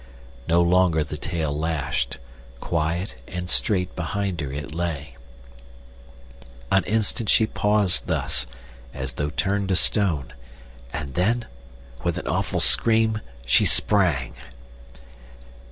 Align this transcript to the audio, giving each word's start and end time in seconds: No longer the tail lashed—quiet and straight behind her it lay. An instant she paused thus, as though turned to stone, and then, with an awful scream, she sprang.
No 0.47 0.63
longer 0.63 1.03
the 1.03 1.15
tail 1.15 1.55
lashed—quiet 1.55 3.17
and 3.27 3.47
straight 3.47 3.95
behind 3.95 4.41
her 4.41 4.51
it 4.51 4.73
lay. 4.73 5.15
An 6.71 6.83
instant 6.85 7.29
she 7.29 7.45
paused 7.45 8.07
thus, 8.07 8.47
as 8.95 9.11
though 9.11 9.29
turned 9.29 9.69
to 9.69 9.75
stone, 9.75 10.33
and 10.91 11.13
then, 11.13 11.45
with 12.01 12.17
an 12.17 12.25
awful 12.25 12.61
scream, 12.61 13.21
she 13.45 13.63
sprang. 13.67 14.33